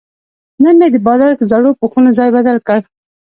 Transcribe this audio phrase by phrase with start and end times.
[0.63, 2.79] نن مې د بالښت زړو پوښونو ځای بدل کړ.